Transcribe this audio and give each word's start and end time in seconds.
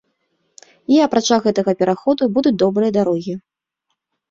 І, 0.93 0.97
апрача 1.07 1.37
гэтага 1.45 1.71
пераходу, 1.83 2.23
будуць 2.39 2.57
добрыя 2.65 2.91
дарогі. 2.99 3.39